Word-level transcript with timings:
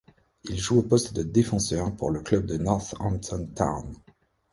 Il 0.45 0.57
joue 0.57 0.79
au 0.79 0.81
poste 0.81 1.13
de 1.13 1.21
défenseur 1.21 1.95
pour 1.95 2.09
le 2.09 2.21
club 2.21 2.47
de 2.47 2.57
Northampton 2.57 3.45
Town. 3.55 3.93